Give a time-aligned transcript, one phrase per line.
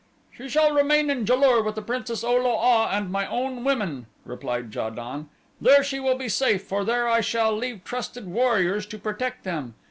[0.31, 3.63] "She shall remain in Ja lur with the Princess O lo a and my own
[3.63, 5.29] women," replied Ja don.
[5.61, 9.75] "There she will be safe for there I shall leave trusted warriors to protect them.